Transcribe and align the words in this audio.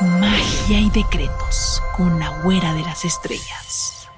Magia 0.00 0.78
y 0.78 0.90
decretos 0.90 1.82
con 1.96 2.20
la 2.20 2.28
güera 2.44 2.72
de 2.72 2.82
las 2.82 3.04
estrellas. 3.04 4.08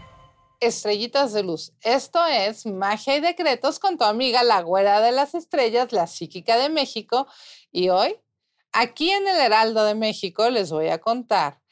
Estrellitas 0.60 1.32
de 1.32 1.42
luz. 1.42 1.72
Esto 1.80 2.22
es 2.26 2.66
Magia 2.66 3.16
y 3.16 3.20
decretos 3.20 3.78
con 3.78 3.96
tu 3.96 4.04
amiga 4.04 4.42
la 4.42 4.60
güera 4.60 5.00
de 5.00 5.10
las 5.10 5.34
estrellas, 5.34 5.90
la 5.92 6.06
psíquica 6.06 6.58
de 6.58 6.68
México. 6.68 7.26
Y 7.72 7.88
hoy, 7.88 8.14
aquí 8.72 9.10
en 9.10 9.26
el 9.26 9.40
Heraldo 9.40 9.82
de 9.84 9.94
México, 9.94 10.50
les 10.50 10.70
voy 10.70 10.88
a 10.88 10.98
contar 10.98 11.62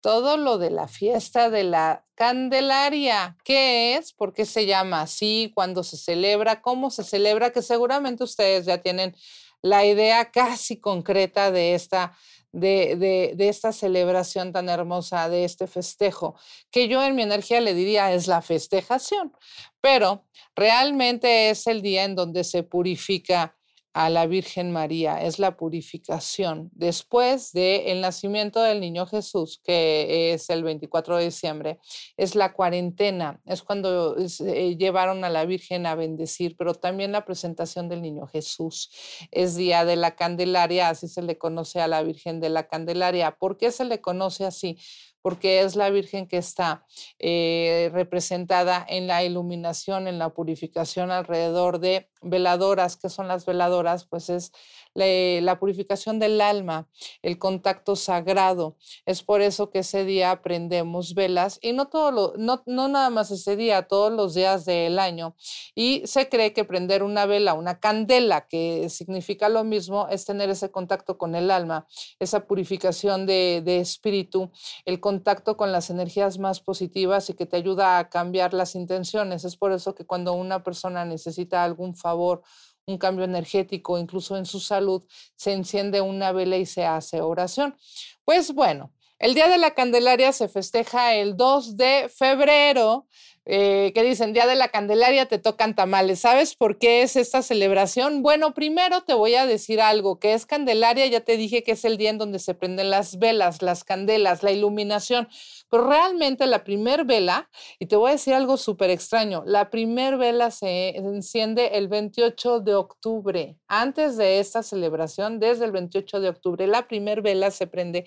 todo 0.00 0.38
lo 0.38 0.56
de 0.56 0.70
la 0.70 0.88
fiesta 0.88 1.50
de 1.50 1.64
la 1.64 2.06
Candelaria. 2.14 3.36
¿Qué 3.44 3.96
es? 3.96 4.14
¿Por 4.14 4.32
qué 4.32 4.46
se 4.46 4.64
llama 4.64 5.02
así? 5.02 5.52
¿Cuándo 5.54 5.84
se 5.84 5.98
celebra? 5.98 6.62
¿Cómo 6.62 6.90
se 6.90 7.04
celebra? 7.04 7.50
Que 7.50 7.60
seguramente 7.60 8.24
ustedes 8.24 8.64
ya 8.64 8.78
tienen 8.78 9.14
la 9.60 9.84
idea 9.84 10.30
casi 10.30 10.80
concreta 10.80 11.50
de 11.50 11.74
esta 11.74 12.16
de, 12.52 13.36
esta 13.38 13.72
celebración 13.72 14.52
tan 14.52 14.68
hermosa, 14.68 15.28
de 15.28 15.44
este 15.44 15.66
festejo, 15.66 16.36
que 16.70 16.88
yo 16.88 17.02
en 17.04 17.14
mi 17.14 17.22
energía 17.22 17.60
le 17.60 17.74
diría 17.74 18.12
es 18.12 18.26
la 18.26 18.42
festejación, 18.42 19.32
pero 19.80 20.24
realmente 20.56 21.50
es 21.50 21.66
el 21.66 21.82
día 21.82 22.04
en 22.04 22.14
donde 22.14 22.44
se 22.44 22.62
purifica 22.62 23.57
a 23.98 24.10
la 24.10 24.28
Virgen 24.28 24.70
María, 24.70 25.20
es 25.24 25.40
la 25.40 25.56
purificación. 25.56 26.70
Después 26.72 27.50
del 27.52 28.00
nacimiento 28.00 28.62
del 28.62 28.78
niño 28.78 29.06
Jesús, 29.06 29.60
que 29.64 30.32
es 30.32 30.50
el 30.50 30.62
24 30.62 31.16
de 31.16 31.24
diciembre, 31.24 31.80
es 32.16 32.36
la 32.36 32.52
cuarentena, 32.52 33.40
es 33.44 33.62
cuando 33.62 34.16
eh, 34.16 34.76
llevaron 34.76 35.24
a 35.24 35.30
la 35.30 35.44
Virgen 35.46 35.84
a 35.84 35.96
bendecir, 35.96 36.54
pero 36.56 36.74
también 36.74 37.10
la 37.10 37.24
presentación 37.24 37.88
del 37.88 38.00
niño 38.00 38.28
Jesús. 38.28 38.92
Es 39.32 39.56
día 39.56 39.84
de 39.84 39.96
la 39.96 40.14
Candelaria, 40.14 40.90
así 40.90 41.08
se 41.08 41.22
le 41.22 41.36
conoce 41.36 41.80
a 41.80 41.88
la 41.88 42.04
Virgen 42.04 42.38
de 42.38 42.50
la 42.50 42.68
Candelaria. 42.68 43.32
¿Por 43.32 43.56
qué 43.56 43.72
se 43.72 43.84
le 43.84 44.00
conoce 44.00 44.44
así? 44.44 44.78
Porque 45.22 45.60
es 45.60 45.76
la 45.76 45.90
Virgen 45.90 46.26
que 46.26 46.38
está 46.38 46.84
eh, 47.18 47.90
representada 47.92 48.84
en 48.88 49.06
la 49.06 49.24
iluminación, 49.24 50.08
en 50.08 50.18
la 50.18 50.30
purificación 50.30 51.10
alrededor 51.10 51.80
de 51.80 52.10
veladoras. 52.22 52.96
¿Qué 52.96 53.08
son 53.08 53.28
las 53.28 53.46
veladoras? 53.46 54.06
Pues 54.06 54.30
es 54.30 54.52
la, 54.98 55.58
purificación 55.58 56.18
del 56.18 56.40
alma, 56.40 56.88
el 57.22 57.38
contacto 57.38 57.96
sagrado. 57.96 58.76
Es 59.06 59.22
por 59.22 59.40
eso 59.40 59.70
que 59.70 59.80
ese 59.80 60.04
día 60.04 60.42
prendemos 60.42 61.14
velas 61.14 61.58
y 61.62 61.72
no, 61.72 61.88
todo 61.88 62.34
no, 62.36 62.62
no 62.66 62.88
nada 62.88 63.10
más 63.10 63.30
ese 63.30 63.56
día, 63.56 63.88
todos 63.88 64.12
los 64.12 64.34
días 64.34 64.64
del 64.64 64.98
año. 64.98 65.36
Y 65.74 66.02
se 66.06 66.28
cree 66.28 66.52
que 66.52 66.64
prender 66.64 67.02
una 67.02 67.26
vela, 67.26 67.54
una 67.54 67.80
candela, 67.80 68.46
que 68.48 68.88
significa 68.88 69.48
lo 69.48 69.64
mismo, 69.64 70.08
es 70.08 70.24
tener 70.24 70.50
ese 70.50 70.70
contacto 70.70 71.18
con 71.18 71.34
el 71.34 71.50
alma, 71.50 71.86
esa 72.18 72.46
purificación 72.46 73.26
de 73.26 73.78
espíritu, 73.80 74.50
el 74.84 75.00
contacto 75.00 75.56
con 75.56 75.72
las 75.72 75.90
energías 75.90 76.38
más 76.38 76.60
positivas 76.60 77.30
y 77.30 77.34
que 77.34 77.46
te 77.46 77.56
ayuda 77.56 77.98
a 77.98 78.08
cambiar 78.08 78.54
las 78.54 78.74
intenciones. 78.74 79.44
Es 79.44 79.56
por 79.56 79.72
eso 79.72 79.94
que 79.94 80.06
cuando 80.06 80.32
una 80.32 80.62
persona 80.62 81.04
necesita 81.04 81.64
algún 81.64 81.94
favor, 81.94 82.42
un 82.88 82.98
cambio 82.98 83.24
energético, 83.24 83.98
incluso 83.98 84.36
en 84.36 84.46
su 84.46 84.60
salud, 84.60 85.04
se 85.36 85.52
enciende 85.52 86.00
una 86.00 86.32
vela 86.32 86.56
y 86.56 86.66
se 86.66 86.86
hace 86.86 87.20
oración. 87.20 87.76
Pues 88.24 88.52
bueno, 88.52 88.92
el 89.18 89.34
Día 89.34 89.48
de 89.48 89.58
la 89.58 89.74
Candelaria 89.74 90.32
se 90.32 90.48
festeja 90.48 91.14
el 91.14 91.36
2 91.36 91.76
de 91.76 92.08
febrero. 92.14 93.06
Eh, 93.50 93.92
que 93.94 94.02
dicen, 94.02 94.34
Día 94.34 94.46
de 94.46 94.56
la 94.56 94.68
Candelaria 94.68 95.24
te 95.24 95.38
tocan 95.38 95.74
tamales. 95.74 96.20
¿Sabes 96.20 96.54
por 96.54 96.78
qué 96.78 97.00
es 97.00 97.16
esta 97.16 97.40
celebración? 97.40 98.22
Bueno, 98.22 98.52
primero 98.52 99.04
te 99.04 99.14
voy 99.14 99.36
a 99.36 99.46
decir 99.46 99.80
algo, 99.80 100.18
que 100.20 100.34
es 100.34 100.44
Candelaria, 100.44 101.06
ya 101.06 101.20
te 101.20 101.38
dije 101.38 101.62
que 101.62 101.72
es 101.72 101.86
el 101.86 101.96
día 101.96 102.10
en 102.10 102.18
donde 102.18 102.40
se 102.40 102.52
prenden 102.52 102.90
las 102.90 103.18
velas, 103.18 103.62
las 103.62 103.84
candelas, 103.84 104.42
la 104.42 104.52
iluminación. 104.52 105.28
Pero 105.70 105.88
realmente 105.88 106.46
la 106.46 106.62
primer 106.62 107.06
vela, 107.06 107.48
y 107.78 107.86
te 107.86 107.96
voy 107.96 108.10
a 108.10 108.12
decir 108.12 108.34
algo 108.34 108.58
súper 108.58 108.90
extraño, 108.90 109.42
la 109.46 109.70
primer 109.70 110.18
vela 110.18 110.50
se 110.50 110.90
enciende 110.98 111.78
el 111.78 111.88
28 111.88 112.60
de 112.60 112.74
octubre. 112.74 113.56
Antes 113.66 114.18
de 114.18 114.40
esta 114.40 114.62
celebración, 114.62 115.40
desde 115.40 115.64
el 115.64 115.72
28 115.72 116.20
de 116.20 116.28
octubre, 116.28 116.66
la 116.66 116.86
primer 116.86 117.22
vela 117.22 117.50
se 117.50 117.66
prende 117.66 118.04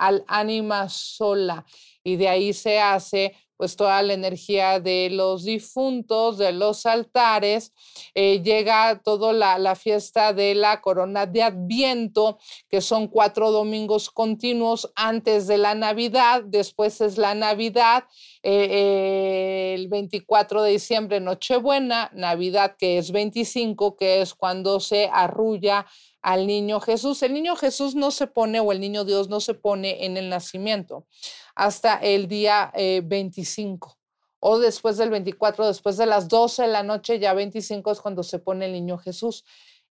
al 0.00 0.24
ánima 0.26 0.88
sola 0.88 1.64
y 2.02 2.16
de 2.16 2.28
ahí 2.28 2.52
se 2.52 2.80
hace 2.80 3.34
pues 3.60 3.76
toda 3.76 4.00
la 4.00 4.14
energía 4.14 4.80
de 4.80 5.10
los 5.12 5.44
difuntos, 5.44 6.38
de 6.38 6.50
los 6.50 6.86
altares, 6.86 7.74
eh, 8.14 8.40
llega 8.42 9.02
toda 9.04 9.34
la, 9.34 9.74
fiesta 9.74 10.32
de 10.32 10.54
la 10.54 10.80
corona 10.80 11.26
de 11.26 11.42
Adviento, 11.42 12.38
que 12.70 12.80
son 12.80 13.06
cuatro 13.06 13.50
domingos 13.50 14.08
continuos 14.08 14.90
antes 14.94 15.46
de 15.46 15.58
la 15.58 15.74
Navidad, 15.74 16.42
después 16.42 17.02
es 17.02 17.18
la 17.18 17.34
Navidad, 17.34 18.04
eh, 18.42 19.74
el 19.76 19.88
24 19.88 20.62
de 20.62 20.70
diciembre, 20.70 21.20
Nochebuena, 21.20 22.10
Navidad 22.14 22.76
que 22.78 22.96
es 22.96 23.12
25, 23.12 23.94
que 23.94 24.22
es 24.22 24.32
cuando 24.32 24.80
se 24.80 25.10
arrulla 25.12 25.84
al 26.22 26.46
niño 26.46 26.80
Jesús. 26.80 27.22
El 27.22 27.34
niño 27.34 27.56
Jesús 27.56 27.94
no 27.94 28.10
se 28.10 28.26
pone 28.26 28.60
o 28.60 28.72
el 28.72 28.80
niño 28.80 29.04
Dios 29.04 29.28
no 29.28 29.40
se 29.40 29.54
pone 29.54 30.04
en 30.04 30.16
el 30.16 30.28
nacimiento 30.28 31.06
hasta 31.54 31.96
el 31.96 32.28
día 32.28 32.72
25 32.74 33.88
eh, 33.90 34.00
o 34.40 34.58
después 34.58 34.96
del 34.96 35.10
24, 35.10 35.66
después 35.66 35.96
de 35.98 36.06
las 36.06 36.28
12 36.28 36.62
de 36.62 36.68
la 36.68 36.82
noche, 36.82 37.18
ya 37.18 37.34
25 37.34 37.92
es 37.92 38.00
cuando 38.00 38.22
se 38.22 38.38
pone 38.38 38.66
el 38.66 38.72
niño 38.72 38.96
Jesús. 38.96 39.44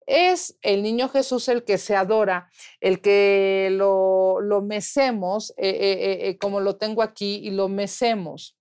Es 0.05 0.57
el 0.61 0.83
niño 0.83 1.09
Jesús 1.09 1.49
el 1.49 1.65
que 1.65 1.77
se 1.77 1.93
adora, 1.93 2.49
el 2.79 3.01
que 3.01 3.67
lo, 3.73 4.39
lo 4.39 4.61
mecemos, 4.61 5.53
eh, 5.57 6.21
eh, 6.21 6.37
como 6.37 6.61
lo 6.61 6.77
tengo 6.77 7.01
aquí, 7.01 7.41
y 7.43 7.51
lo 7.51 7.67
mecemos 7.67 8.57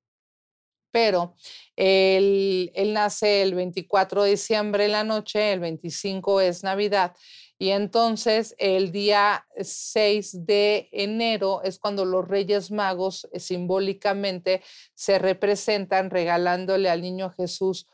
pero 0.96 1.34
él, 1.76 2.72
él, 2.74 2.94
nace 2.94 3.42
el 3.42 3.54
24 3.54 4.22
de 4.22 4.30
diciembre 4.30 4.86
en 4.86 4.92
la 4.92 5.04
noche, 5.04 5.52
el 5.52 5.60
25 5.60 6.40
es 6.40 6.64
Navidad 6.64 7.14
y 7.58 7.70
entonces 7.70 8.54
el 8.58 8.92
día 8.92 9.46
6 9.58 10.44
de 10.46 10.88
enero 10.92 11.62
es 11.62 11.78
cuando 11.78 12.04
los 12.04 12.28
Reyes 12.28 12.70
Magos 12.70 13.28
eh, 13.32 13.40
simbólicamente 13.40 14.62
se 14.94 15.18
representan 15.18 16.10
regalándole 16.10 16.90
al 16.90 17.00
niño 17.00 17.30
Jesús 17.30 17.86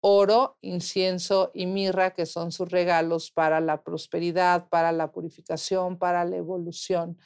oro, 0.00 0.56
incienso 0.60 1.50
y 1.52 1.66
mirra, 1.66 2.14
que 2.14 2.26
son 2.26 2.52
sus 2.52 2.70
regalos 2.70 3.32
para 3.32 3.60
la 3.60 3.82
prosperidad, 3.82 4.68
para 4.68 4.92
la 4.92 5.10
purificación, 5.10 5.98
para 5.98 6.24
la 6.24 6.36
evolución 6.36 7.18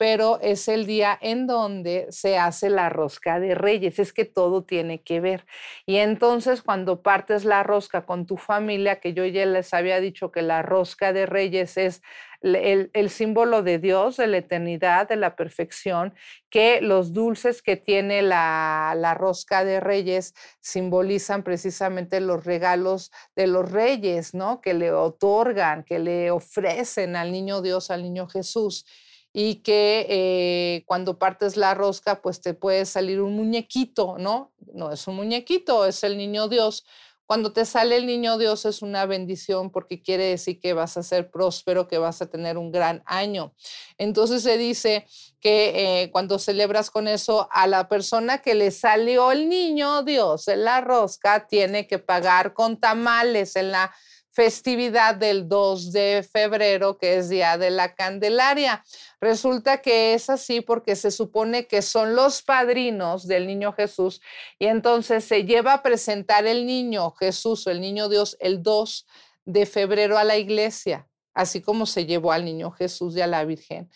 pero 0.00 0.40
es 0.40 0.66
el 0.68 0.86
día 0.86 1.18
en 1.20 1.46
donde 1.46 2.06
se 2.08 2.38
hace 2.38 2.70
la 2.70 2.88
rosca 2.88 3.38
de 3.38 3.54
reyes. 3.54 3.98
Es 3.98 4.14
que 4.14 4.24
todo 4.24 4.64
tiene 4.64 5.02
que 5.02 5.20
ver. 5.20 5.44
Y 5.84 5.96
entonces 5.96 6.62
cuando 6.62 7.02
partes 7.02 7.44
la 7.44 7.62
rosca 7.64 8.06
con 8.06 8.24
tu 8.24 8.38
familia, 8.38 8.98
que 8.98 9.12
yo 9.12 9.26
ya 9.26 9.44
les 9.44 9.74
había 9.74 10.00
dicho 10.00 10.32
que 10.32 10.40
la 10.40 10.62
rosca 10.62 11.12
de 11.12 11.26
reyes 11.26 11.76
es 11.76 12.00
el, 12.40 13.10
símbolo 13.10 13.62
de 13.62 13.78
Dios, 13.78 14.16
de 14.16 14.26
la 14.26 14.38
eternidad, 14.38 15.06
de 15.06 15.16
la 15.16 15.36
perfección, 15.36 16.14
que 16.48 16.80
los 16.80 17.12
dulces 17.12 17.60
que 17.60 17.76
tiene 17.76 18.22
la, 18.22 18.94
la 18.96 19.12
rosca 19.12 19.66
de 19.66 19.80
reyes 19.80 20.32
simbolizan 20.60 21.42
precisamente 21.42 22.20
los 22.20 22.46
regalos 22.46 23.12
de 23.36 23.48
los 23.48 23.70
reyes, 23.70 24.32
¿no? 24.32 24.62
Que 24.62 24.72
le 24.72 24.92
otorgan, 24.92 25.84
que 25.84 25.98
le 25.98 26.30
ofrecen 26.30 27.16
al 27.16 27.32
niño 27.32 27.60
Dios, 27.60 27.90
al 27.90 28.02
niño 28.02 28.28
Jesús 28.28 28.86
y 29.32 29.56
que 29.56 30.06
eh, 30.08 30.84
cuando 30.86 31.18
partes 31.18 31.56
la 31.56 31.74
rosca, 31.74 32.20
pues 32.20 32.40
te 32.40 32.54
puede 32.54 32.84
salir 32.84 33.20
un 33.20 33.36
muñequito, 33.36 34.16
¿no? 34.18 34.52
No 34.72 34.92
es 34.92 35.06
un 35.06 35.16
muñequito, 35.16 35.86
es 35.86 36.02
el 36.02 36.16
niño 36.16 36.48
Dios. 36.48 36.84
Cuando 37.26 37.52
te 37.52 37.64
sale 37.64 37.96
el 37.96 38.06
niño 38.06 38.38
Dios 38.38 38.64
es 38.64 38.82
una 38.82 39.06
bendición 39.06 39.70
porque 39.70 40.02
quiere 40.02 40.24
decir 40.24 40.58
que 40.58 40.72
vas 40.72 40.96
a 40.96 41.04
ser 41.04 41.30
próspero, 41.30 41.86
que 41.86 41.98
vas 41.98 42.20
a 42.20 42.26
tener 42.26 42.58
un 42.58 42.72
gran 42.72 43.04
año. 43.06 43.54
Entonces 43.98 44.42
se 44.42 44.58
dice 44.58 45.06
que 45.38 46.02
eh, 46.02 46.10
cuando 46.10 46.40
celebras 46.40 46.90
con 46.90 47.06
eso, 47.06 47.48
a 47.52 47.68
la 47.68 47.88
persona 47.88 48.38
que 48.38 48.56
le 48.56 48.72
salió 48.72 49.30
el 49.30 49.48
niño 49.48 50.02
Dios 50.02 50.48
en 50.48 50.64
la 50.64 50.80
rosca 50.80 51.46
tiene 51.46 51.86
que 51.86 52.00
pagar 52.00 52.52
con 52.52 52.80
tamales 52.80 53.54
en 53.54 53.70
la 53.70 53.94
festividad 54.30 55.16
del 55.16 55.48
2 55.48 55.92
de 55.92 56.26
febrero, 56.30 56.98
que 56.98 57.16
es 57.16 57.28
Día 57.28 57.58
de 57.58 57.70
la 57.70 57.94
Candelaria. 57.94 58.84
Resulta 59.20 59.82
que 59.82 60.14
es 60.14 60.30
así 60.30 60.60
porque 60.60 60.96
se 60.96 61.10
supone 61.10 61.66
que 61.66 61.82
son 61.82 62.14
los 62.14 62.42
padrinos 62.42 63.26
del 63.26 63.46
niño 63.46 63.72
Jesús 63.72 64.20
y 64.58 64.66
entonces 64.66 65.24
se 65.24 65.44
lleva 65.44 65.74
a 65.74 65.82
presentar 65.82 66.46
el 66.46 66.66
niño 66.66 67.10
Jesús 67.12 67.66
o 67.66 67.70
el 67.70 67.80
niño 67.80 68.08
Dios 68.08 68.36
el 68.40 68.62
2 68.62 69.06
de 69.44 69.66
febrero 69.66 70.16
a 70.16 70.24
la 70.24 70.36
iglesia, 70.36 71.08
así 71.34 71.60
como 71.60 71.86
se 71.86 72.06
llevó 72.06 72.32
al 72.32 72.44
niño 72.44 72.70
Jesús 72.70 73.16
y 73.16 73.20
a 73.20 73.26
la 73.26 73.44
Virgen 73.44 73.90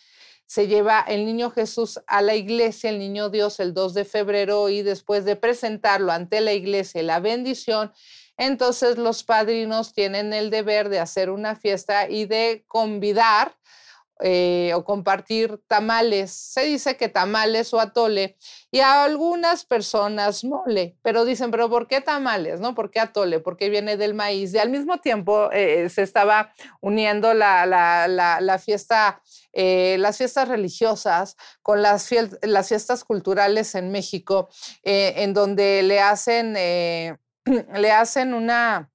se 0.47 0.67
lleva 0.67 1.01
el 1.07 1.25
niño 1.25 1.49
Jesús 1.49 1.99
a 2.07 2.21
la 2.21 2.35
iglesia, 2.35 2.89
el 2.89 2.99
niño 2.99 3.29
Dios, 3.29 3.59
el 3.59 3.73
2 3.73 3.93
de 3.93 4.05
febrero 4.05 4.69
y 4.69 4.83
después 4.83 5.25
de 5.25 5.35
presentarlo 5.35 6.11
ante 6.11 6.39
la 6.39 6.53
iglesia, 6.53 7.01
la 7.01 7.19
bendición, 7.19 7.91
entonces 8.37 8.97
los 8.97 9.23
padrinos 9.23 9.93
tienen 9.93 10.33
el 10.33 10.49
deber 10.49 10.89
de 10.89 10.99
hacer 10.99 11.29
una 11.29 11.55
fiesta 11.55 12.09
y 12.09 12.25
de 12.25 12.65
convidar 12.67 13.55
eh, 14.21 14.71
o 14.73 14.85
compartir 14.85 15.59
tamales. 15.67 16.31
Se 16.31 16.63
dice 16.63 16.95
que 16.95 17.09
tamales 17.09 17.73
o 17.73 17.81
atole 17.81 18.37
y 18.71 18.79
a 18.79 19.03
algunas 19.03 19.65
personas 19.65 20.45
mole, 20.45 20.95
pero 21.01 21.25
dicen, 21.25 21.51
pero 21.51 21.69
¿por 21.69 21.87
qué 21.87 21.99
tamales? 21.99 22.61
¿No? 22.61 22.75
¿Por 22.75 22.91
qué 22.91 23.01
atole? 23.01 23.41
Porque 23.41 23.69
viene 23.69 23.97
del 23.97 24.13
maíz. 24.13 24.53
Y 24.53 24.59
al 24.59 24.69
mismo 24.69 24.99
tiempo 24.99 25.51
eh, 25.51 25.89
se 25.89 26.03
estaba 26.03 26.53
uniendo 26.79 27.33
la, 27.33 28.61
fiesta, 28.63 29.21
eh, 29.51 29.97
las 29.99 30.17
fiestas 30.17 30.47
religiosas 30.47 31.35
con 31.61 31.81
las, 31.81 32.09
las 32.41 32.69
fiestas 32.69 33.03
culturales 33.03 33.75
en 33.75 33.91
México, 33.91 34.47
en 34.83 35.33
donde 35.33 35.83
le 35.83 35.99
hacen 35.99 36.55
le 37.45 37.91
hacen 37.91 38.33
una, 38.33 38.91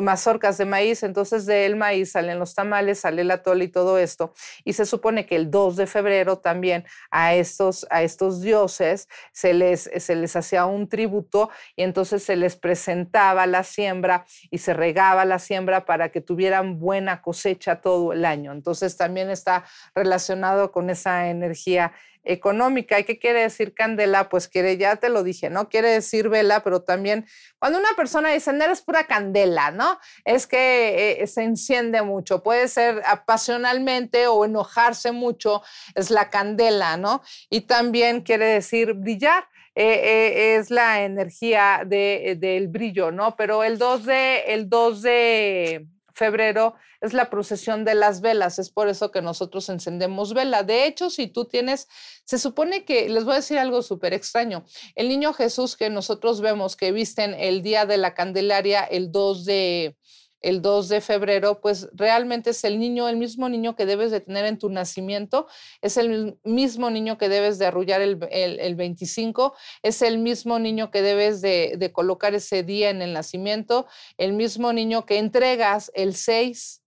mazorcas 0.00 0.58
de 0.58 0.64
maíz, 0.64 1.02
entonces 1.02 1.46
del 1.46 1.76
maíz 1.76 2.12
salen 2.12 2.38
los 2.38 2.54
tamales, 2.54 3.00
sale 3.00 3.24
la 3.24 3.34
atole 3.34 3.64
y 3.64 3.68
todo 3.68 3.98
esto. 3.98 4.32
Y 4.64 4.72
se 4.72 4.84
supone 4.84 5.26
que 5.26 5.36
el 5.36 5.50
2 5.50 5.76
de 5.76 5.86
febrero 5.86 6.38
también 6.38 6.84
a 7.10 7.34
estos, 7.34 7.86
a 7.90 8.02
estos 8.02 8.40
dioses 8.40 9.08
se 9.32 9.54
les, 9.54 9.90
se 9.96 10.16
les 10.16 10.34
hacía 10.36 10.66
un 10.66 10.88
tributo 10.88 11.50
y 11.76 11.82
entonces 11.82 12.22
se 12.22 12.36
les 12.36 12.56
presentaba 12.56 13.46
la 13.46 13.62
siembra 13.62 14.26
y 14.50 14.58
se 14.58 14.74
regaba 14.74 15.24
la 15.24 15.38
siembra 15.38 15.84
para 15.84 16.10
que 16.10 16.20
tuvieran 16.20 16.78
buena 16.78 17.22
cosecha 17.22 17.80
todo 17.80 18.12
el 18.12 18.24
año. 18.24 18.52
Entonces 18.52 18.96
también 18.96 19.30
está 19.30 19.64
relacionado 19.94 20.72
con 20.72 20.90
esa 20.90 21.28
energía 21.28 21.92
económica. 22.24 22.98
¿Y 22.98 23.04
qué 23.04 23.18
quiere 23.18 23.42
decir 23.42 23.74
candela? 23.74 24.28
Pues 24.28 24.48
quiere, 24.48 24.76
ya 24.76 24.96
te 24.96 25.08
lo 25.08 25.22
dije, 25.22 25.50
¿no? 25.50 25.68
Quiere 25.68 25.88
decir 25.88 26.28
vela, 26.28 26.62
pero 26.62 26.82
también 26.82 27.26
cuando 27.58 27.78
una 27.78 27.90
persona 27.96 28.30
dice, 28.30 28.52
no 28.52 28.64
eres 28.64 28.82
pura 28.82 29.04
candela, 29.04 29.59
¿no? 29.70 29.98
Es 30.24 30.46
que 30.46 31.20
eh, 31.20 31.26
se 31.26 31.42
enciende 31.42 32.00
mucho, 32.00 32.42
puede 32.42 32.68
ser 32.68 33.02
apasionalmente 33.06 34.26
o 34.26 34.46
enojarse 34.46 35.12
mucho, 35.12 35.62
es 35.94 36.10
la 36.10 36.30
candela, 36.30 36.96
¿no? 36.96 37.22
Y 37.50 37.62
también 37.62 38.22
quiere 38.22 38.46
decir 38.46 38.94
brillar. 38.94 39.44
Eh, 39.76 39.84
eh, 39.84 40.56
es 40.56 40.70
la 40.70 41.04
energía 41.04 41.82
del 41.86 42.68
brillo, 42.68 43.12
¿no? 43.12 43.36
Pero 43.36 43.62
el 43.62 43.78
2 43.78 44.04
de, 44.04 44.38
el 44.48 44.68
2 44.68 45.02
de 45.02 45.86
febrero 46.20 46.74
es 47.00 47.14
la 47.14 47.30
procesión 47.30 47.86
de 47.86 47.94
las 47.94 48.20
velas, 48.20 48.58
es 48.58 48.68
por 48.68 48.88
eso 48.88 49.10
que 49.10 49.22
nosotros 49.22 49.70
encendemos 49.70 50.34
vela. 50.34 50.62
De 50.62 50.84
hecho, 50.84 51.08
si 51.08 51.26
tú 51.28 51.46
tienes, 51.46 51.88
se 52.26 52.38
supone 52.38 52.84
que, 52.84 53.08
les 53.08 53.24
voy 53.24 53.32
a 53.32 53.36
decir 53.36 53.58
algo 53.58 53.80
súper 53.80 54.12
extraño, 54.12 54.64
el 54.96 55.08
niño 55.08 55.32
Jesús 55.32 55.78
que 55.78 55.88
nosotros 55.88 56.42
vemos 56.42 56.76
que 56.76 56.92
visten 56.92 57.32
el 57.32 57.62
día 57.62 57.86
de 57.86 57.96
la 57.96 58.12
Candelaria, 58.12 58.84
el 58.84 59.10
2 59.10 59.46
de, 59.46 59.96
el 60.40 60.62
2 60.62 60.88
de 60.88 61.00
febrero, 61.00 61.60
pues 61.60 61.88
realmente 61.92 62.50
es 62.50 62.64
el 62.64 62.78
niño, 62.78 63.08
el 63.08 63.16
mismo 63.16 63.48
niño 63.48 63.76
que 63.76 63.86
debes 63.86 64.10
de 64.10 64.20
tener 64.20 64.44
en 64.46 64.58
tu 64.58 64.68
nacimiento, 64.68 65.46
es 65.82 65.96
el 65.96 66.38
mismo 66.44 66.90
niño 66.90 67.18
que 67.18 67.28
debes 67.28 67.58
de 67.58 67.66
arrullar 67.66 68.00
el, 68.00 68.18
el, 68.30 68.74
25, 68.74 69.54
es 69.82 70.02
el 70.02 70.18
mismo 70.18 70.58
niño 70.58 70.90
que 70.90 71.02
debes 71.02 71.40
de, 71.40 71.74
de, 71.78 71.92
colocar 71.92 72.34
ese 72.34 72.62
día 72.62 72.90
en 72.90 73.02
el 73.02 73.12
nacimiento, 73.12 73.86
el 74.16 74.32
mismo 74.32 74.72
niño 74.72 75.06
que 75.06 75.18
entregas 75.18 75.90
el 75.94 76.14
6 76.14 76.80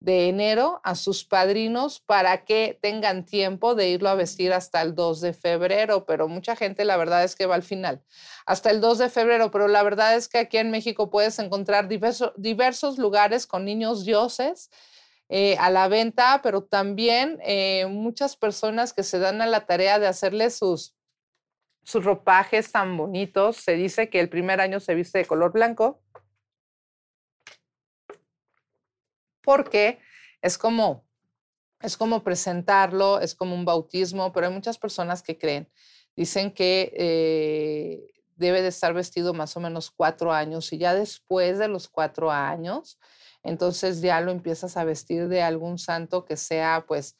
de 0.00 0.28
enero 0.28 0.80
a 0.84 0.94
sus 0.94 1.24
padrinos 1.24 2.00
para 2.00 2.44
que 2.44 2.78
tengan 2.80 3.24
tiempo 3.24 3.74
de 3.74 3.88
irlo 3.88 4.08
a 4.08 4.14
vestir 4.14 4.52
hasta 4.52 4.82
el 4.82 4.94
2 4.94 5.20
de 5.20 5.32
febrero, 5.32 6.04
pero 6.06 6.28
mucha 6.28 6.54
gente 6.54 6.84
la 6.84 6.96
verdad 6.96 7.24
es 7.24 7.34
que 7.34 7.46
va 7.46 7.54
al 7.54 7.62
final, 7.62 8.02
hasta 8.44 8.70
el 8.70 8.80
2 8.80 8.98
de 8.98 9.08
febrero, 9.08 9.50
pero 9.50 9.68
la 9.68 9.82
verdad 9.82 10.14
es 10.16 10.28
que 10.28 10.38
aquí 10.38 10.58
en 10.58 10.70
México 10.70 11.10
puedes 11.10 11.38
encontrar 11.38 11.88
diversos 11.88 12.98
lugares 12.98 13.46
con 13.46 13.64
niños 13.64 14.04
dioses. 14.04 14.70
Eh, 15.28 15.56
a 15.58 15.70
la 15.70 15.88
venta, 15.88 16.40
pero 16.40 16.62
también 16.62 17.40
eh, 17.44 17.86
muchas 17.86 18.36
personas 18.36 18.92
que 18.92 19.02
se 19.02 19.18
dan 19.18 19.42
a 19.42 19.46
la 19.46 19.66
tarea 19.66 19.98
de 19.98 20.06
hacerle 20.06 20.50
sus, 20.50 20.94
sus 21.82 22.04
ropajes 22.04 22.70
tan 22.70 22.96
bonitos. 22.96 23.56
Se 23.56 23.72
dice 23.72 24.08
que 24.08 24.20
el 24.20 24.28
primer 24.28 24.60
año 24.60 24.78
se 24.78 24.94
viste 24.94 25.18
de 25.18 25.24
color 25.24 25.52
blanco, 25.52 26.00
porque 29.46 30.00
es 30.42 30.58
como, 30.58 31.06
es 31.80 31.96
como 31.96 32.24
presentarlo, 32.24 33.20
es 33.20 33.36
como 33.36 33.54
un 33.54 33.64
bautismo, 33.64 34.32
pero 34.32 34.48
hay 34.48 34.52
muchas 34.52 34.76
personas 34.76 35.22
que 35.22 35.38
creen, 35.38 35.70
dicen 36.16 36.50
que 36.50 36.92
eh, 36.96 38.22
debe 38.34 38.60
de 38.60 38.68
estar 38.68 38.92
vestido 38.92 39.34
más 39.34 39.56
o 39.56 39.60
menos 39.60 39.92
cuatro 39.92 40.32
años 40.32 40.72
y 40.72 40.78
ya 40.78 40.94
después 40.94 41.58
de 41.60 41.68
los 41.68 41.86
cuatro 41.86 42.32
años, 42.32 42.98
entonces 43.44 44.00
ya 44.00 44.20
lo 44.20 44.32
empiezas 44.32 44.76
a 44.76 44.82
vestir 44.82 45.28
de 45.28 45.42
algún 45.42 45.78
santo 45.78 46.24
que 46.24 46.36
sea 46.36 46.84
pues 46.88 47.16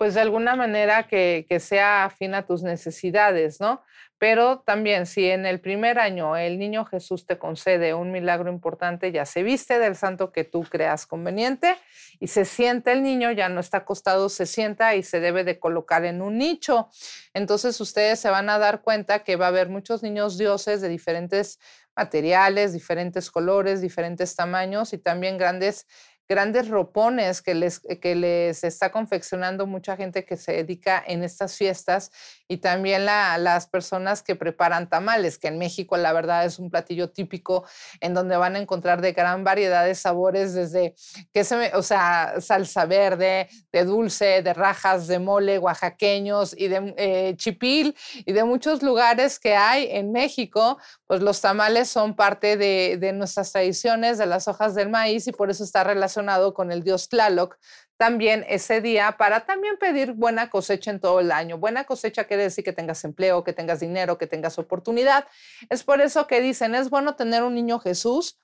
pues 0.00 0.14
de 0.14 0.22
alguna 0.22 0.56
manera 0.56 1.06
que, 1.06 1.44
que, 1.46 1.60
sea 1.60 2.06
afín 2.06 2.32
a 2.32 2.46
tus 2.46 2.62
necesidades, 2.62 3.60
¿no? 3.60 3.82
Pero 4.16 4.60
también 4.60 5.04
si 5.04 5.26
en 5.28 5.44
el 5.44 5.60
primer 5.60 5.98
año 5.98 6.38
el 6.38 6.58
niño 6.58 6.86
Jesús 6.86 7.26
te 7.26 7.36
concede 7.36 7.92
un 7.92 8.10
milagro 8.10 8.50
importante, 8.50 9.12
ya 9.12 9.26
se 9.26 9.42
viste 9.42 9.78
del 9.78 9.96
santo 9.96 10.32
que 10.32 10.44
tú 10.44 10.62
creas 10.62 11.06
conveniente 11.06 11.76
y 12.18 12.28
se 12.28 12.46
siente 12.46 12.92
el 12.92 13.02
niño, 13.02 13.30
ya 13.30 13.50
no 13.50 13.60
está 13.60 13.78
acostado, 13.78 14.30
se 14.30 14.46
sienta 14.46 14.94
y 14.94 15.02
se 15.02 15.20
debe 15.20 15.44
de 15.44 15.58
colocar 15.58 16.06
en 16.06 16.22
un 16.22 16.38
nicho. 16.38 16.88
Entonces 17.34 17.78
ustedes 17.78 18.20
se 18.20 18.30
van 18.30 18.48
a 18.48 18.58
dar 18.58 18.80
cuenta 18.80 19.18
que 19.18 19.36
va 19.36 19.46
a 19.46 19.48
haber 19.48 19.68
muchos 19.68 20.02
niños 20.02 20.38
dioses 20.38 20.80
de 20.80 20.88
diferentes 20.88 21.58
materiales, 21.94 22.72
diferentes 22.72 23.30
colores, 23.30 23.82
diferentes 23.82 24.34
tamaños 24.34 24.94
y 24.94 24.98
también 24.98 25.36
grandes 25.36 25.86
grandes 26.30 26.68
ropones 26.68 27.42
que 27.42 27.56
les, 27.56 27.80
que 27.80 28.14
les 28.14 28.62
está 28.62 28.92
confeccionando 28.92 29.66
mucha 29.66 29.96
gente 29.96 30.24
que 30.24 30.36
se 30.36 30.52
dedica 30.52 31.02
en 31.04 31.24
estas 31.24 31.56
fiestas 31.56 32.12
y 32.46 32.58
también 32.58 33.04
las 33.04 33.66
personas 33.66 34.22
que 34.22 34.36
preparan 34.36 34.88
tamales, 34.88 35.38
que 35.38 35.48
en 35.48 35.58
México 35.58 35.96
la 35.96 36.12
verdad 36.12 36.44
es 36.44 36.60
un 36.60 36.70
platillo 36.70 37.10
típico 37.10 37.64
en 38.00 38.14
donde 38.14 38.36
van 38.36 38.54
a 38.54 38.60
encontrar 38.60 39.00
de 39.00 39.10
gran 39.10 39.42
variedad 39.42 39.84
de 39.84 39.96
sabores, 39.96 40.54
desde 40.54 40.94
que 41.32 41.42
se, 41.42 41.74
o 41.74 41.82
sea, 41.82 42.34
salsa 42.38 42.86
verde, 42.86 43.48
de 43.72 43.84
dulce, 43.84 44.42
de 44.42 44.54
rajas, 44.54 45.08
de 45.08 45.18
mole, 45.18 45.58
oaxaqueños 45.58 46.54
y 46.56 46.68
de 46.68 46.94
eh, 46.96 47.34
chipil 47.38 47.96
y 48.24 48.32
de 48.32 48.44
muchos 48.44 48.84
lugares 48.84 49.40
que 49.40 49.56
hay 49.56 49.88
en 49.90 50.12
México, 50.12 50.78
pues 51.10 51.22
los 51.22 51.40
tamales 51.40 51.88
son 51.88 52.14
parte 52.14 52.56
de, 52.56 53.12
nuestras 53.14 53.50
tradiciones, 53.50 54.16
de 54.16 54.26
las 54.26 54.46
hojas 54.46 54.76
del 54.76 54.90
maíz 54.90 55.26
y 55.26 55.32
por 55.32 55.50
eso 55.50 55.64
está 55.64 55.82
relacionado 55.82 56.54
con 56.54 56.70
el 56.70 56.84
dios 56.84 57.08
Tlaloc 57.08 57.58
también 57.96 58.46
ese 58.48 58.80
día 58.80 59.16
para 59.18 59.44
también 59.44 59.76
pedir 59.76 60.12
buena 60.12 60.50
cosecha 60.50 60.92
en 60.92 61.00
todo 61.00 61.18
el 61.18 61.32
año. 61.32 61.58
Buena 61.58 61.82
cosecha 61.82 62.28
quiere 62.28 62.44
decir 62.44 62.62
que 62.62 62.72
tengas 62.72 63.02
empleo, 63.02 63.42
que 63.42 63.52
tengas 63.52 63.80
dinero, 63.80 64.18
que 64.18 64.28
tengas 64.28 64.56
oportunidad. 64.60 65.26
Es 65.68 65.82
por 65.82 66.00
eso 66.00 66.28
que 66.28 66.40
dicen, 66.40 66.76
es 66.76 66.90
bueno 66.90 67.16
tener 67.16 67.42
un 67.42 67.56
niño 67.56 67.80
Jesús. 67.80 68.38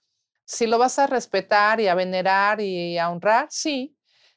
Si 0.45 0.67
lo 0.67 0.77
vas 0.77 0.99
a 0.99 1.07
respetar 1.07 1.79
y 1.79 1.87
a 1.87 1.95
venerar 1.95 2.61
y 2.61 2.99
a 2.99 3.11
honrar, 3.11 3.47
sí, 3.49 3.96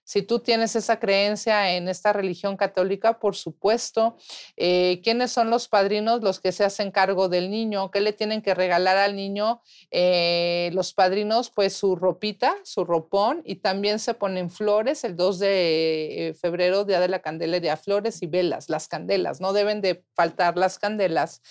si 0.09 0.23
tú 0.23 0.39
tienes 0.39 0.75
esa 0.75 0.99
creencia 0.99 1.75
en 1.75 1.87
esta 1.87 2.13
religión 2.13 2.57
católica, 2.57 3.19
por 3.19 3.35
supuesto, 3.35 4.17
eh, 4.57 5.01
¿quiénes 5.03 5.31
son 5.31 5.51
los 5.51 5.67
padrinos? 5.67 6.23
Los 6.23 6.39
que 6.39 6.51
se 6.51 6.63
hacen 6.63 6.89
cargo 6.89 7.29
del 7.29 7.51
niño. 7.51 7.91
¿Qué 7.91 8.01
le 8.01 8.11
tienen 8.11 8.41
que 8.41 8.55
regalar 8.55 8.97
al 8.97 9.15
niño? 9.15 9.61
Eh, 9.91 10.71
los 10.73 10.93
padrinos, 10.93 11.51
pues 11.51 11.73
su 11.73 11.95
ropita, 11.95 12.55
su 12.63 12.85
ropón, 12.85 13.43
y 13.45 13.57
también 13.57 13.99
se 13.99 14.15
ponen 14.15 14.49
flores 14.49 15.03
el 15.03 15.15
2 15.15 15.37
de 15.37 16.29
eh, 16.29 16.33
febrero, 16.33 16.85
Día 16.85 16.99
de 16.99 17.07
la 17.07 17.21
Candelaria, 17.21 17.77
flores 17.77 18.23
y 18.23 18.25
velas, 18.25 18.67
las 18.67 18.87
candelas, 18.87 19.39
no 19.39 19.53
deben 19.53 19.79
de 19.79 20.03
faltar 20.15 20.57
las 20.57 20.79
candelas. 20.79 21.43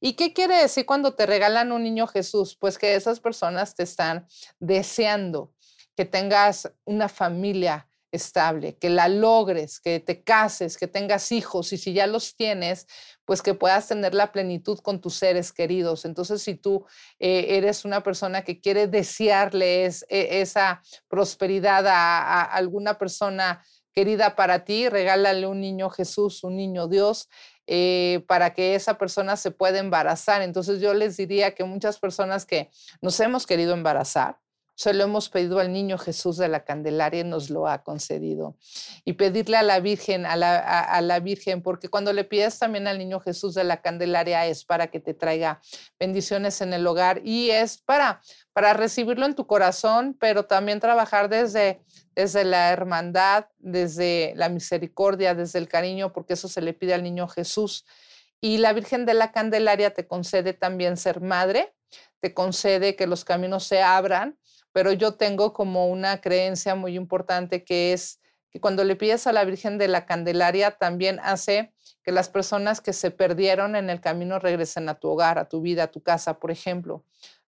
¿Y 0.00 0.16
qué 0.16 0.34
quiere 0.34 0.56
decir 0.56 0.84
cuando 0.84 1.14
te 1.14 1.24
regalan 1.24 1.72
un 1.72 1.82
niño 1.82 2.06
Jesús? 2.06 2.58
Pues 2.60 2.76
que 2.76 2.94
esas 2.94 3.20
personas 3.20 3.74
te 3.74 3.84
están 3.84 4.26
deseando 4.60 5.54
que 5.96 6.04
tengas 6.04 6.70
una 6.84 7.08
familia 7.08 7.88
estable, 8.12 8.76
que 8.76 8.90
la 8.90 9.08
logres, 9.08 9.80
que 9.80 9.98
te 9.98 10.22
cases, 10.22 10.76
que 10.76 10.86
tengas 10.86 11.32
hijos 11.32 11.72
y 11.72 11.78
si 11.78 11.94
ya 11.94 12.06
los 12.06 12.36
tienes, 12.36 12.86
pues 13.24 13.40
que 13.40 13.54
puedas 13.54 13.88
tener 13.88 14.14
la 14.14 14.30
plenitud 14.30 14.78
con 14.80 15.00
tus 15.00 15.14
seres 15.14 15.50
queridos. 15.52 16.04
Entonces, 16.04 16.42
si 16.42 16.54
tú 16.54 16.84
eh, 17.18 17.56
eres 17.56 17.84
una 17.84 18.02
persona 18.02 18.42
que 18.42 18.60
quiere 18.60 18.86
desearles 18.86 20.04
e, 20.08 20.42
esa 20.42 20.82
prosperidad 21.08 21.86
a, 21.86 22.42
alguna 22.42 22.98
persona 22.98 23.64
querida 23.94 24.36
para 24.36 24.64
ti, 24.64 24.88
regálale 24.88 25.46
un 25.46 25.60
niño 25.60 25.88
Jesús, 25.90 26.44
un 26.44 26.56
niño 26.56 26.88
Dios, 26.88 27.28
eh, 27.66 28.24
para 28.26 28.52
que 28.52 28.74
esa 28.74 28.98
persona 28.98 29.36
se 29.36 29.50
pueda 29.50 29.78
embarazar. 29.78 30.42
Entonces 30.42 30.80
yo 30.80 30.92
les 30.92 31.16
diría 31.16 31.54
que 31.54 31.64
muchas 31.64 31.98
personas 31.98 32.44
que 32.44 32.70
nos 33.00 33.18
hemos 33.20 33.46
querido 33.46 33.72
embarazar, 33.72 34.38
se 34.82 34.92
lo 34.94 35.04
hemos 35.04 35.28
pedido 35.28 35.60
al 35.60 35.72
niño 35.72 35.96
Jesús 35.96 36.38
de 36.38 36.48
la 36.48 36.64
Candelaria 36.64 37.20
y 37.20 37.24
nos 37.24 37.50
lo 37.50 37.68
ha 37.68 37.84
concedido. 37.84 38.56
Y 39.04 39.12
pedirle 39.12 39.56
a 39.56 39.62
la 39.62 39.78
Virgen, 39.78 40.26
a 40.26 40.34
la, 40.34 41.20
Virgen, 41.20 41.62
porque 41.62 41.88
cuando 41.88 42.12
le 42.12 42.24
pides 42.24 42.58
también 42.58 42.88
al 42.88 42.98
niño 42.98 43.20
Jesús 43.20 43.54
de 43.54 43.62
la 43.62 43.80
Candelaria 43.80 44.44
es 44.46 44.64
para 44.64 44.88
que 44.88 44.98
te 44.98 45.14
traiga 45.14 45.60
bendiciones 46.00 46.60
en 46.62 46.72
el 46.72 46.84
hogar 46.84 47.20
y 47.24 47.50
es 47.50 47.78
para, 47.78 48.22
para 48.52 48.72
recibirlo 48.72 49.24
en 49.24 49.36
tu 49.36 49.46
corazón, 49.46 50.16
pero 50.18 50.46
también 50.46 50.80
trabajar 50.80 51.28
desde, 51.28 51.80
desde 52.16 52.42
la 52.42 52.72
hermandad, 52.72 53.46
desde 53.60 54.32
la 54.34 54.48
misericordia, 54.48 55.36
desde 55.36 55.60
el 55.60 55.68
cariño, 55.68 56.12
porque 56.12 56.32
eso 56.32 56.48
se 56.48 56.60
le 56.60 56.72
pide 56.72 56.92
al 56.92 57.04
niño 57.04 57.28
Jesús. 57.28 57.86
Y 58.40 58.58
la 58.58 58.72
Virgen 58.72 59.06
de 59.06 59.14
la 59.14 59.30
Candelaria 59.30 59.94
te 59.94 60.08
concede 60.08 60.54
también 60.54 60.96
ser 60.96 61.20
madre, 61.20 61.72
te 62.18 62.34
concede 62.34 62.96
que 62.96 63.06
los 63.06 63.24
caminos 63.24 63.62
se 63.62 63.80
abran 63.80 64.38
pero 64.72 64.92
yo 64.92 65.14
tengo 65.14 65.52
como 65.52 65.88
una 65.88 66.20
creencia 66.20 66.74
muy 66.74 66.96
importante 66.96 67.64
que 67.64 67.92
es 67.92 68.20
que 68.50 68.60
cuando 68.60 68.84
le 68.84 68.96
pides 68.96 69.26
a 69.26 69.32
la 69.32 69.44
Virgen 69.44 69.78
de 69.78 69.88
la 69.88 70.04
Candelaria 70.04 70.72
también 70.72 71.20
hace 71.22 71.72
que 72.02 72.12
las 72.12 72.28
personas 72.28 72.80
que 72.80 72.92
se 72.92 73.10
perdieron 73.10 73.76
en 73.76 73.88
el 73.88 74.00
camino 74.00 74.38
regresen 74.38 74.88
a 74.88 74.96
tu 74.96 75.08
hogar, 75.08 75.38
a 75.38 75.48
tu 75.48 75.62
vida, 75.62 75.84
a 75.84 75.90
tu 75.90 76.02
casa, 76.02 76.38
por 76.38 76.50
ejemplo. 76.50 77.04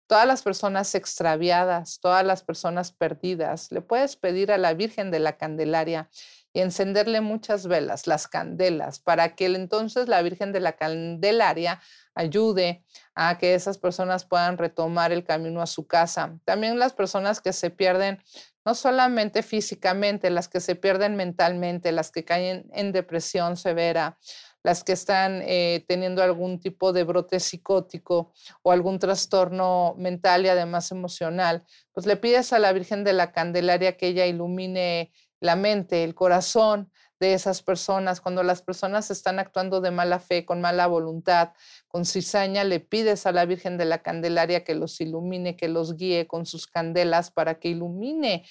Todas 0.06 0.28
las 0.28 0.44
personas 0.44 0.94
extraviadas, 0.94 2.00
todas 2.02 2.26
las 2.26 2.44
personas 2.44 2.92
perdidas, 2.92 3.72
le 3.72 3.82
puedes 3.82 4.16
pedir 4.16 4.52
a 4.52 4.58
la 4.58 4.74
Virgen 4.74 5.10
de 5.10 5.20
la 5.20 5.38
Candelaria 5.38 6.10
y 6.54 6.60
encenderle 6.60 7.22
muchas 7.22 7.68
velas, 7.68 8.08
las 8.08 8.28
candelas, 8.28 9.00
para 9.00 9.36
que 9.36 9.46
entonces 9.46 10.08
la 10.08 10.22
Virgen 10.22 10.52
de 10.52 10.60
la 10.60 10.74
Candelaria 10.74 11.82
ayude 12.14 12.84
a 13.16 13.38
que 13.38 13.54
esas 13.54 13.78
personas 13.78 14.26
puedan 14.26 14.58
retomar 14.58 15.12
el 15.12 15.24
camino 15.24 15.62
a 15.62 15.68
su 15.68 15.88
casa. 15.88 16.38
También 16.46 16.80
las 16.80 16.94
personas 16.94 17.40
que 17.40 17.54
se 17.54 17.70
pierden, 17.70 18.22
no 18.66 18.76
solamente 18.76 19.44
físicamente, 19.44 20.30
las 20.30 20.48
que 20.48 20.60
se 20.60 20.76
pierden 20.76 21.16
mentalmente, 21.16 21.92
las 21.92 22.12
que 22.12 22.26
caen 22.26 22.70
en 22.74 22.92
depresión 22.92 23.56
severa, 23.56 24.18
las 24.64 24.84
que 24.84 24.92
están 24.92 25.42
eh, 25.44 25.86
teniendo 25.88 26.22
algún 26.22 26.60
tipo 26.60 26.94
de 26.94 27.04
brote 27.04 27.40
psicótico 27.40 28.34
o 28.62 28.72
algún 28.72 29.00
trastorno 29.00 29.96
mental 29.98 30.46
y 30.46 30.50
además 30.50 30.92
emocional, 30.92 31.64
pues 31.94 32.06
le 32.06 32.18
pides 32.18 32.54
a 32.54 32.60
la 32.60 32.72
Virgen 32.74 33.04
de 33.04 33.14
la 33.14 33.32
Candelaria 33.32 33.98
que 33.98 34.08
ella 34.08 34.26
ilumine 34.26 35.12
la 35.42 35.58
mente, 35.58 36.06
el 36.06 36.16
corazón 36.16 36.92
de 37.20 37.34
esas 37.34 37.62
personas, 37.62 38.22
cuando 38.22 38.42
las 38.42 38.62
personas 38.62 39.12
están 39.12 39.38
actuando 39.38 39.82
de 39.82 39.92
mala 39.92 40.20
fe, 40.20 40.46
con 40.46 40.62
mala 40.62 40.88
voluntad, 40.88 41.52
con 41.88 42.06
cizaña, 42.06 42.64
le 42.64 42.80
pides 42.80 43.26
a 43.26 43.32
la 43.32 43.46
Virgen 43.46 43.78
de 43.78 43.86
la 43.86 44.02
Candelaria 44.02 44.64
que 44.64 44.76
los 44.76 45.02
ilumine, 45.02 45.58
que 45.58 45.68
los 45.68 45.98
guíe 45.98 46.26
con 46.26 46.46
sus 46.46 46.66
candelas 46.68 47.30
para 47.30 47.60
que 47.60 47.70
ilumine, 47.70 48.48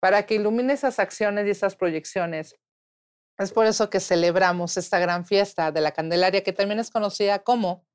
para 0.00 0.26
que 0.26 0.34
ilumine 0.34 0.72
esas 0.72 0.98
acciones 0.98 1.46
y 1.46 1.50
esas 1.50 1.76
proyecciones. 1.76 2.56
Es 3.38 3.52
por 3.52 3.64
eso 3.64 3.88
que 3.88 4.00
celebramos 4.00 4.76
esta 4.76 4.98
gran 4.98 5.24
fiesta 5.24 5.72
de 5.72 5.80
la 5.80 5.92
Candelaria, 5.92 6.42
que 6.42 6.52
también 6.52 6.78
es 6.78 6.90
conocida 6.90 7.38
como 7.38 7.86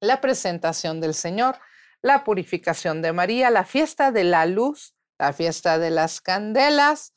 la 0.00 0.22
presentación 0.22 1.02
del 1.02 1.12
Señor, 1.12 1.58
la 2.00 2.24
purificación 2.24 3.02
de 3.02 3.12
María, 3.12 3.50
la 3.50 3.64
fiesta 3.64 4.10
de 4.10 4.24
la 4.24 4.46
luz, 4.46 4.94
la 5.18 5.34
fiesta 5.34 5.78
de 5.78 5.90
las 5.90 6.22
candelas, 6.22 7.12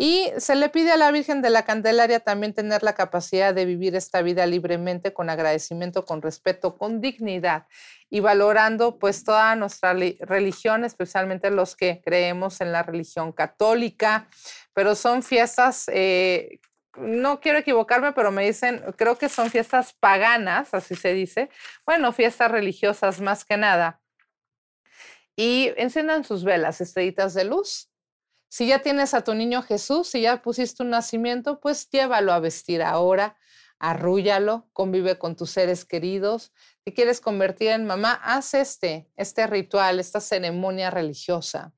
y 0.00 0.30
se 0.36 0.54
le 0.54 0.68
pide 0.68 0.92
a 0.92 0.96
la 0.96 1.10
Virgen 1.10 1.42
de 1.42 1.50
la 1.50 1.64
Candelaria 1.64 2.20
también 2.20 2.54
tener 2.54 2.84
la 2.84 2.94
capacidad 2.94 3.52
de 3.52 3.64
vivir 3.64 3.96
esta 3.96 4.22
vida 4.22 4.46
libremente, 4.46 5.12
con 5.12 5.28
agradecimiento, 5.28 6.04
con 6.04 6.22
respeto, 6.22 6.78
con 6.78 7.00
dignidad 7.00 7.66
y 8.08 8.20
valorando 8.20 9.00
pues 9.00 9.24
toda 9.24 9.56
nuestra 9.56 9.94
religión, 9.94 10.84
especialmente 10.84 11.50
los 11.50 11.74
que 11.74 12.00
creemos 12.00 12.60
en 12.60 12.70
la 12.70 12.84
religión 12.84 13.32
católica, 13.32 14.28
pero 14.72 14.94
son 14.94 15.24
fiestas, 15.24 15.90
eh, 15.92 16.60
no 16.96 17.40
quiero 17.40 17.58
equivocarme, 17.58 18.12
pero 18.12 18.30
me 18.30 18.46
dicen, 18.46 18.80
creo 18.96 19.18
que 19.18 19.28
son 19.28 19.50
fiestas 19.50 19.94
paganas, 19.94 20.74
así 20.74 20.94
se 20.94 21.12
dice, 21.12 21.50
bueno, 21.84 22.12
fiestas 22.12 22.52
religiosas 22.52 23.20
más 23.20 23.44
que 23.44 23.56
nada. 23.56 24.00
Y 25.34 25.72
enciendan 25.76 26.22
sus 26.22 26.44
velas, 26.44 26.80
estrellitas 26.80 27.34
de 27.34 27.44
luz, 27.44 27.90
si 28.48 28.66
ya 28.66 28.80
tienes 28.80 29.14
a 29.14 29.22
tu 29.22 29.34
niño 29.34 29.62
Jesús, 29.62 30.08
si 30.08 30.22
ya 30.22 30.42
pusiste 30.42 30.82
un 30.82 30.90
nacimiento, 30.90 31.60
pues 31.60 31.88
llévalo 31.90 32.32
a 32.32 32.40
vestir 32.40 32.82
ahora, 32.82 33.36
arrúllalo, 33.78 34.68
convive 34.72 35.18
con 35.18 35.36
tus 35.36 35.50
seres 35.50 35.84
queridos. 35.84 36.52
Si 36.84 36.94
quieres 36.94 37.20
convertir 37.20 37.68
en 37.68 37.84
mamá, 37.84 38.12
haz 38.22 38.54
este, 38.54 39.08
este 39.16 39.46
ritual, 39.46 40.00
esta 40.00 40.20
ceremonia 40.20 40.90
religiosa. 40.90 41.74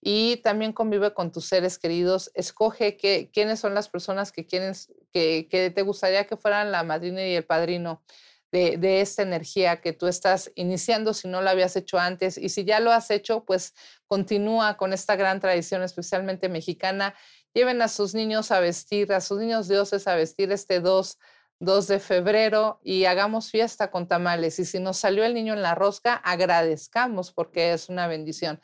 Y 0.00 0.36
también 0.38 0.72
convive 0.72 1.14
con 1.14 1.32
tus 1.32 1.46
seres 1.46 1.78
queridos. 1.78 2.30
Escoge 2.34 2.96
quiénes 3.32 3.60
son 3.60 3.74
las 3.74 3.88
personas 3.88 4.30
que, 4.30 4.46
que, 4.46 5.48
que 5.48 5.70
te 5.70 5.82
gustaría 5.82 6.26
que 6.26 6.36
fueran 6.36 6.70
la 6.70 6.84
madrina 6.84 7.26
y 7.26 7.34
el 7.34 7.44
padrino 7.44 8.02
de, 8.50 9.00
esta 9.00 9.22
energía 9.22 9.80
que 9.80 9.92
tú 9.92 10.06
estás 10.06 10.50
iniciando 10.54 11.12
si 11.12 11.28
no 11.28 11.42
lo 11.42 11.50
habías 11.50 11.76
hecho 11.76 11.98
antes. 11.98 12.38
Y 12.38 12.48
si 12.48 12.64
ya 12.64 12.80
lo 12.80 12.92
has 12.92 13.10
hecho, 13.10 13.44
pues 13.44 13.74
continúa 14.06 14.76
con 14.76 14.92
esta 14.92 15.16
gran 15.16 15.40
tradición, 15.40 15.82
especialmente 15.82 16.48
mexicana. 16.48 17.14
Lleven 17.52 17.82
a 17.82 17.88
sus 17.88 18.14
niños 18.14 18.50
a 18.50 18.60
vestir, 18.60 19.12
a 19.12 19.20
sus 19.20 19.38
niños 19.38 19.68
dioses 19.68 20.06
a 20.06 20.14
vestir 20.14 20.50
este 20.52 20.80
2, 20.80 21.18
2 21.60 21.86
de 21.88 21.98
febrero 21.98 22.80
y 22.82 23.04
hagamos 23.04 23.50
fiesta 23.50 23.90
con 23.90 24.08
tamales. 24.08 24.58
Y 24.58 24.64
si 24.64 24.78
nos 24.78 24.96
salió 24.96 25.24
el 25.24 25.34
niño 25.34 25.52
en 25.52 25.62
la 25.62 25.74
rosca, 25.74 26.14
agradezcamos 26.14 27.32
porque 27.32 27.72
es 27.72 27.88
una 27.88 28.06
bendición. 28.06 28.60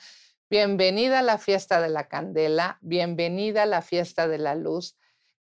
Bienvenida 0.49 1.19
a 1.19 1.23
la 1.23 1.39
fiesta 1.39 1.81
de 1.81 1.89
la 1.89 2.09
candela, 2.09 2.79
bienvenida 2.81 3.65
a 3.65 3.67
la 3.67 3.83
fiesta 3.83 4.29
de 4.29 4.39
la 4.39 4.55
luz. 4.55 4.97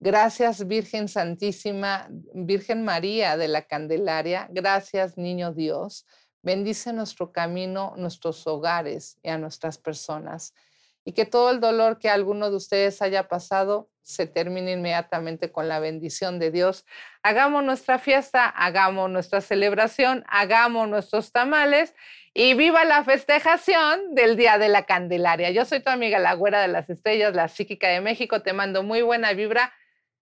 Gracias 0.03 0.67
Virgen 0.67 1.07
Santísima, 1.07 2.07
Virgen 2.33 2.83
María 2.83 3.37
de 3.37 3.47
la 3.47 3.61
Candelaria, 3.61 4.47
gracias 4.49 5.15
Niño 5.15 5.53
Dios. 5.53 6.07
Bendice 6.41 6.91
nuestro 6.91 7.31
camino, 7.31 7.93
nuestros 7.97 8.47
hogares 8.47 9.19
y 9.21 9.29
a 9.29 9.37
nuestras 9.37 9.77
personas. 9.77 10.55
y 11.03 11.13
que 11.13 11.25
todo 11.25 11.49
el 11.51 11.59
dolor 11.59 11.99
que 11.99 12.09
alguno 12.09 12.49
de 12.49 12.55
ustedes 12.55 13.01
haya 13.01 13.27
pasado 13.27 13.89
se 14.01 14.27
termine 14.27 14.71
inmediatamente 14.73 15.51
con 15.51 15.67
la 15.67 15.79
bendición 15.79 16.37
de 16.39 16.51
Dios. 16.51 16.85
Hagamos 17.23 17.63
nuestra 17.63 17.97
fiesta, 17.97 18.45
hagamos 18.45 19.09
nuestra 19.09 19.41
celebración, 19.41 20.23
hagamos 20.27 20.87
nuestros 20.89 21.31
tamales 21.31 21.95
y 22.35 22.53
viva 22.53 22.85
la 22.85 23.03
festejación 23.03 24.13
del 24.15 24.35
Día 24.35 24.57
de 24.59 24.69
la 24.69 24.85
Candelaria. 24.85 25.51
Yo 25.51 25.65
soy 25.65 25.79
tu 25.79 25.89
amiga 25.89 26.19
la 26.19 26.33
güera 26.35 26.61
de 26.61 26.67
las 26.67 26.89
estrellas, 26.89 27.35
la 27.35 27.47
psíquica 27.47 27.87
de 27.87 28.01
México. 28.01 28.41
Te 28.41 28.53
mando 28.53 28.83
muy 28.83 29.01
buena 29.01 29.33
vibra 29.33 29.73